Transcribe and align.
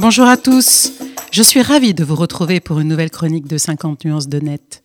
Bonjour 0.00 0.26
à 0.26 0.36
tous. 0.36 0.92
Je 1.32 1.42
suis 1.42 1.60
ravie 1.60 1.92
de 1.92 2.04
vous 2.04 2.14
retrouver 2.14 2.60
pour 2.60 2.78
une 2.78 2.86
nouvelle 2.86 3.10
chronique 3.10 3.48
de 3.48 3.58
50 3.58 4.04
nuances 4.04 4.28
de 4.28 4.38
net. 4.38 4.80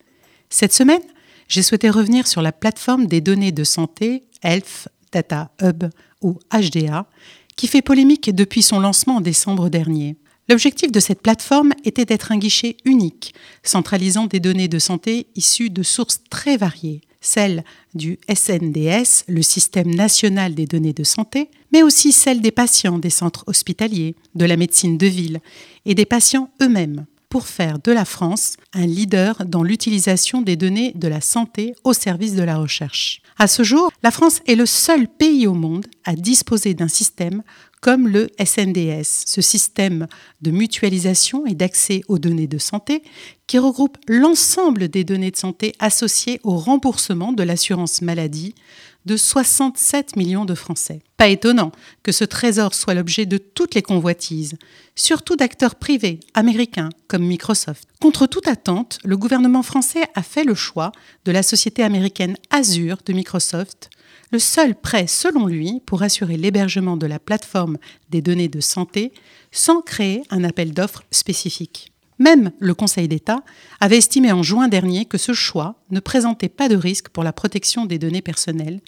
Cette 0.50 0.72
semaine, 0.72 1.02
j'ai 1.46 1.62
souhaité 1.62 1.88
revenir 1.88 2.26
sur 2.26 2.42
la 2.42 2.50
plateforme 2.50 3.06
des 3.06 3.20
données 3.20 3.52
de 3.52 3.62
santé 3.62 4.24
Health 4.42 4.88
Data 5.12 5.52
Hub 5.62 5.84
ou 6.20 6.40
HDA 6.52 7.06
qui 7.54 7.68
fait 7.68 7.80
polémique 7.80 8.34
depuis 8.34 8.62
son 8.62 8.80
lancement 8.80 9.16
en 9.16 9.20
décembre 9.20 9.68
dernier. 9.68 10.16
L'objectif 10.48 10.90
de 10.90 10.98
cette 10.98 11.22
plateforme 11.22 11.74
était 11.84 12.06
d'être 12.06 12.32
un 12.32 12.36
guichet 12.36 12.76
unique, 12.84 13.34
centralisant 13.62 14.26
des 14.26 14.40
données 14.40 14.68
de 14.68 14.80
santé 14.80 15.28
issues 15.36 15.70
de 15.70 15.84
sources 15.84 16.22
très 16.28 16.56
variées, 16.56 17.02
celles 17.24 17.64
du 17.94 18.18
SNDS, 18.32 19.24
le 19.28 19.42
Système 19.42 19.94
national 19.94 20.54
des 20.54 20.66
données 20.66 20.92
de 20.92 21.04
santé, 21.04 21.50
mais 21.72 21.82
aussi 21.82 22.12
celles 22.12 22.40
des 22.40 22.50
patients 22.50 22.98
des 22.98 23.10
centres 23.10 23.44
hospitaliers, 23.46 24.14
de 24.34 24.44
la 24.44 24.56
médecine 24.56 24.98
de 24.98 25.06
ville 25.06 25.40
et 25.86 25.94
des 25.94 26.04
patients 26.04 26.50
eux-mêmes, 26.62 27.06
pour 27.28 27.48
faire 27.48 27.78
de 27.80 27.90
la 27.90 28.04
France 28.04 28.56
un 28.72 28.86
leader 28.86 29.44
dans 29.44 29.64
l'utilisation 29.64 30.42
des 30.42 30.56
données 30.56 30.92
de 30.94 31.08
la 31.08 31.20
santé 31.20 31.74
au 31.82 31.92
service 31.92 32.34
de 32.34 32.44
la 32.44 32.58
recherche. 32.58 33.22
À 33.36 33.48
ce 33.48 33.64
jour, 33.64 33.90
la 34.02 34.12
France 34.12 34.40
est 34.46 34.54
le 34.54 34.66
seul 34.66 35.08
pays 35.08 35.46
au 35.46 35.54
monde 35.54 35.86
à 36.04 36.14
disposer 36.14 36.74
d'un 36.74 36.88
système 36.88 37.42
comme 37.80 38.08
le 38.08 38.28
SNDS, 38.42 39.24
ce 39.26 39.42
système 39.42 40.06
de 40.40 40.50
mutualisation 40.50 41.44
et 41.44 41.54
d'accès 41.54 42.02
aux 42.08 42.18
données 42.18 42.46
de 42.46 42.58
santé 42.58 43.02
qui 43.46 43.58
regroupe 43.58 43.98
l'ensemble 44.08 44.88
des 44.88 45.04
données 45.04 45.32
de 45.32 45.36
santé 45.36 45.74
associées 45.80 46.40
au 46.44 46.56
remboursement 46.56 47.32
de 47.32 47.42
l'assurance 47.42 48.00
maladie 48.00 48.54
de 49.04 49.16
67 49.16 50.16
millions 50.16 50.44
de 50.44 50.54
Français. 50.54 51.02
Pas 51.16 51.28
étonnant 51.28 51.72
que 52.02 52.12
ce 52.12 52.24
trésor 52.24 52.74
soit 52.74 52.94
l'objet 52.94 53.26
de 53.26 53.38
toutes 53.38 53.74
les 53.74 53.82
convoitises, 53.82 54.54
surtout 54.94 55.36
d'acteurs 55.36 55.74
privés 55.74 56.20
américains 56.34 56.90
comme 57.08 57.26
Microsoft. 57.26 57.88
Contre 58.00 58.26
toute 58.26 58.48
attente, 58.48 58.98
le 59.04 59.16
gouvernement 59.16 59.62
français 59.62 60.04
a 60.14 60.22
fait 60.22 60.44
le 60.44 60.54
choix 60.54 60.92
de 61.24 61.32
la 61.32 61.42
société 61.42 61.82
américaine 61.82 62.36
Azure 62.50 62.98
de 63.04 63.12
Microsoft 63.12 63.90
le 64.34 64.40
seul 64.40 64.74
prêt, 64.74 65.06
selon 65.06 65.46
lui, 65.46 65.80
pour 65.86 66.02
assurer 66.02 66.36
l'hébergement 66.36 66.96
de 66.96 67.06
la 67.06 67.20
plateforme 67.20 67.78
des 68.10 68.20
données 68.20 68.48
de 68.48 68.60
santé 68.60 69.12
sans 69.52 69.80
créer 69.80 70.24
un 70.28 70.42
appel 70.42 70.72
d'offres 70.74 71.04
spécifique. 71.12 71.93
Même 72.18 72.52
le 72.58 72.74
Conseil 72.74 73.08
d'État 73.08 73.42
avait 73.80 73.98
estimé 73.98 74.32
en 74.32 74.42
juin 74.42 74.68
dernier 74.68 75.04
que 75.04 75.18
ce 75.18 75.32
choix 75.32 75.76
ne 75.90 76.00
présentait 76.00 76.48
pas 76.48 76.68
de 76.68 76.76
risque 76.76 77.08
pour 77.08 77.24
la 77.24 77.32
protection 77.32 77.86
des 77.86 77.98
données 77.98 78.22
personnelles, 78.22 78.80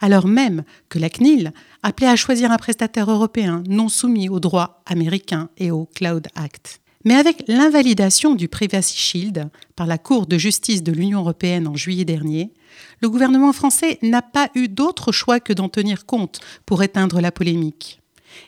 alors 0.00 0.26
même 0.26 0.62
que 0.88 0.98
la 0.98 1.10
CNIL 1.10 1.52
appelait 1.82 2.06
à 2.06 2.16
choisir 2.16 2.52
un 2.52 2.56
prestataire 2.56 3.10
européen 3.10 3.62
non 3.68 3.88
soumis 3.88 4.28
aux 4.28 4.40
droits 4.40 4.82
américains 4.86 5.48
et 5.58 5.70
au 5.70 5.86
Cloud 5.86 6.28
Act. 6.36 6.80
Mais 7.04 7.14
avec 7.14 7.44
l'invalidation 7.48 8.34
du 8.34 8.48
Privacy 8.48 8.96
Shield 8.96 9.50
par 9.76 9.86
la 9.86 9.98
Cour 9.98 10.26
de 10.26 10.36
justice 10.36 10.82
de 10.82 10.92
l'Union 10.92 11.20
européenne 11.20 11.66
en 11.66 11.74
juillet 11.74 12.04
dernier, 12.04 12.52
le 13.00 13.08
gouvernement 13.08 13.52
français 13.52 13.98
n'a 14.02 14.22
pas 14.22 14.50
eu 14.54 14.68
d'autre 14.68 15.12
choix 15.12 15.40
que 15.40 15.52
d'en 15.52 15.68
tenir 15.68 16.06
compte 16.06 16.40
pour 16.66 16.82
éteindre 16.82 17.20
la 17.20 17.32
polémique 17.32 18.00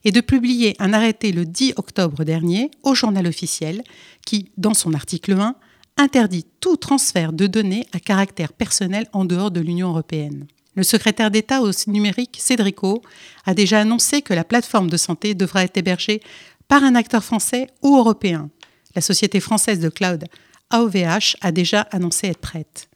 et 0.04 0.12
de 0.12 0.20
publier 0.20 0.76
un 0.78 0.92
arrêté 0.92 1.32
le 1.32 1.44
10 1.44 1.74
octobre 1.76 2.24
dernier 2.24 2.70
au 2.82 2.94
journal 2.94 3.26
officiel 3.26 3.82
qui, 4.26 4.50
dans 4.56 4.74
son 4.74 4.94
article 4.94 5.32
1, 5.32 5.54
interdit 5.96 6.46
tout 6.60 6.76
transfert 6.76 7.32
de 7.32 7.46
données 7.46 7.86
à 7.92 8.00
caractère 8.00 8.52
personnel 8.52 9.06
en 9.12 9.24
dehors 9.24 9.50
de 9.50 9.60
l'Union 9.60 9.88
européenne. 9.88 10.46
Le 10.76 10.82
secrétaire 10.82 11.30
d'État 11.30 11.62
au 11.62 11.70
numérique, 11.88 12.38
Cédrico, 12.40 13.02
a 13.44 13.54
déjà 13.54 13.80
annoncé 13.80 14.22
que 14.22 14.34
la 14.34 14.44
plateforme 14.44 14.88
de 14.88 14.96
santé 14.96 15.34
devra 15.34 15.64
être 15.64 15.76
hébergée 15.76 16.20
par 16.68 16.84
un 16.84 16.94
acteur 16.94 17.24
français 17.24 17.66
ou 17.82 17.96
européen. 17.96 18.50
La 18.94 19.02
société 19.02 19.40
française 19.40 19.80
de 19.80 19.88
cloud 19.88 20.24
AOVH 20.70 21.36
a 21.40 21.52
déjà 21.52 21.82
annoncé 21.90 22.28
être 22.28 22.40
prête. 22.40 22.89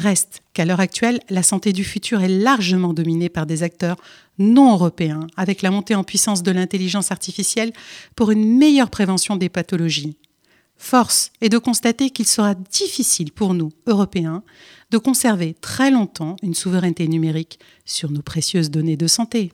Reste 0.00 0.40
qu'à 0.54 0.64
l'heure 0.64 0.80
actuelle, 0.80 1.20
la 1.28 1.42
santé 1.42 1.74
du 1.74 1.84
futur 1.84 2.22
est 2.22 2.28
largement 2.28 2.94
dominée 2.94 3.28
par 3.28 3.44
des 3.44 3.62
acteurs 3.62 3.98
non 4.38 4.72
européens, 4.72 5.26
avec 5.36 5.60
la 5.60 5.70
montée 5.70 5.94
en 5.94 6.04
puissance 6.04 6.42
de 6.42 6.50
l'intelligence 6.50 7.12
artificielle 7.12 7.74
pour 8.16 8.30
une 8.30 8.56
meilleure 8.56 8.88
prévention 8.88 9.36
des 9.36 9.50
pathologies. 9.50 10.16
Force 10.78 11.32
est 11.42 11.50
de 11.50 11.58
constater 11.58 12.08
qu'il 12.08 12.26
sera 12.26 12.54
difficile 12.54 13.30
pour 13.30 13.52
nous, 13.52 13.72
Européens, 13.86 14.42
de 14.90 14.96
conserver 14.96 15.54
très 15.60 15.90
longtemps 15.90 16.36
une 16.42 16.54
souveraineté 16.54 17.06
numérique 17.06 17.58
sur 17.84 18.10
nos 18.10 18.22
précieuses 18.22 18.70
données 18.70 18.96
de 18.96 19.06
santé. 19.06 19.52